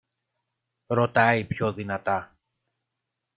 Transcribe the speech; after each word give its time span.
Ρωτάει 0.87 1.45
πιο 1.47 1.73
δυνατά 1.73 2.37